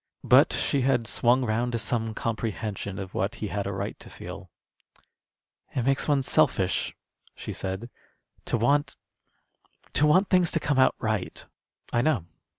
But 0.23 0.51
she 0.51 0.81
had 0.81 1.05
swung 1.05 1.45
round 1.45 1.73
to 1.73 1.77
some 1.77 2.15
comprehension 2.15 2.97
of 2.97 3.13
what 3.13 3.35
he 3.35 3.49
had 3.49 3.67
a 3.67 3.71
right 3.71 3.99
to 3.99 4.09
feel. 4.09 4.49
"It 5.75 5.85
makes 5.85 6.07
one 6.07 6.23
selfish," 6.23 6.95
she 7.35 7.53
said, 7.53 7.87
"to 8.45 8.57
want 8.57 8.95
to 9.93 10.07
want 10.07 10.27
things 10.31 10.49
to 10.53 10.59
come 10.59 10.79
out 10.79 10.95
right." 10.97 11.45
"I 11.93 12.01
know. 12.01 12.25